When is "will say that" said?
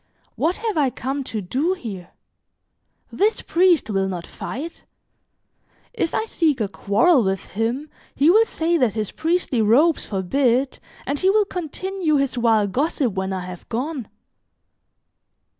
8.31-8.95